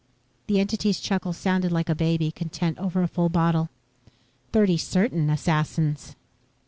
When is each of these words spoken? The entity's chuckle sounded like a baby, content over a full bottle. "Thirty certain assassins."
The 0.47 0.59
entity's 0.59 0.99
chuckle 0.99 1.31
sounded 1.31 1.71
like 1.71 1.87
a 1.87 1.93
baby, 1.93 2.31
content 2.31 2.79
over 2.79 3.03
a 3.03 3.07
full 3.07 3.29
bottle. 3.29 3.69
"Thirty 4.51 4.75
certain 4.77 5.29
assassins." 5.29 6.15